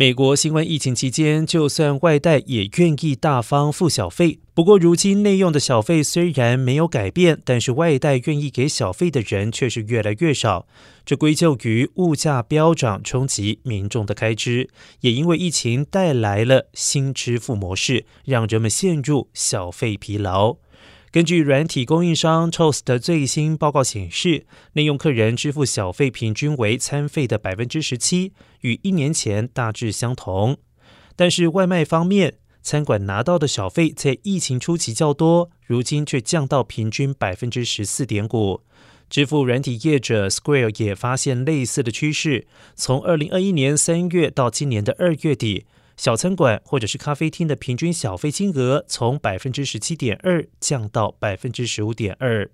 [0.00, 4.40] 美国新冠疫情期间，就算外带也愿意大方付小费。
[4.54, 10.66] 不过，如今内用的小费虽然没有改变，但是外带愿意给小费的人却是越来越少。
[11.04, 14.70] 这归咎于物价飙涨冲击民众的开支，
[15.00, 20.56] 也因为疫情带来了新支付模式，让人们陷入小费疲劳。
[21.12, 30.56] 根据软体供应商 Toast 的最新报告显示，内用客人支付小费平均为餐费的百分之十七，与一年前大致相同。
[31.16, 38.60] 但是外卖方面，餐馆拿到的小费在疫情初期较多，如今却降到平均百分之十四点五。
[39.08, 45.66] 支付软体业者 Square 也发现类似的趋势，从二零二一年三月到今年的二月底。
[46.00, 52.50] 小餐馆或者是咖啡厅的平均小费金额从百分之十七点二降到百分之十五点二。